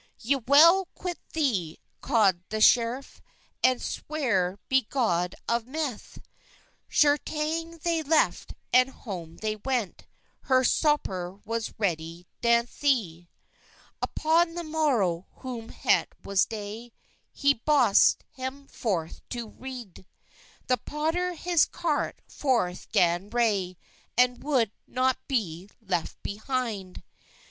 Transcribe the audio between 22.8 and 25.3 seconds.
gan ray, And wolde not